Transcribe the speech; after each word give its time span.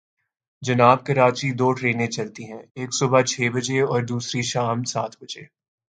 جناب، 0.63 1.05
کراچی 1.05 1.51
دو 1.51 1.71
ٹرینیں 1.73 2.07
چلتی 2.07 2.43
ہیں، 2.43 2.61
ایک 2.75 2.89
صبح 2.93 3.21
چھ 3.21 3.49
بجے 3.53 3.81
اور 3.81 4.01
دوسری 4.01 4.41
شام 4.41 4.83
سات 4.83 5.11
بجے۔ 5.21 5.43